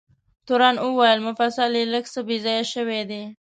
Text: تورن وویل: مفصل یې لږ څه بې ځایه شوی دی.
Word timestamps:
تورن 0.47 0.75
وویل: 0.79 1.19
مفصل 1.27 1.71
یې 1.79 1.83
لږ 1.93 2.05
څه 2.13 2.19
بې 2.27 2.37
ځایه 2.45 2.63
شوی 2.73 3.01
دی. 3.09 3.23